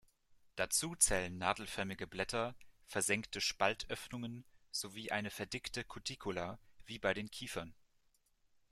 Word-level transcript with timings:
Dazu 0.55 0.95
zählen 0.95 1.37
nadelförmige 1.37 2.07
Blätter, 2.07 2.55
versenkte 2.87 3.39
Spaltöffnungen 3.39 4.45
sowie 4.71 5.11
eine 5.11 5.29
verdickte 5.29 5.83
Cuticula 5.83 6.57
wie 6.87 6.97
bei 6.97 7.13
den 7.13 7.29
Kiefern. 7.29 7.75